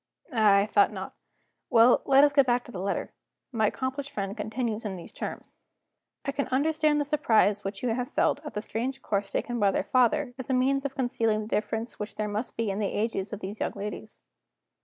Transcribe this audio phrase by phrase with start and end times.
[0.33, 1.13] Ah, I thought not.
[1.69, 3.13] Well, let us get back to the letter.
[3.51, 5.57] My accomplished friend continues in these terms:
[6.25, 9.69] "'I can understand the surprise which you have felt at the strange course taken by
[9.69, 12.87] their father, as a means of concealing the difference which there must be in the
[12.91, 14.23] ages of these young ladies.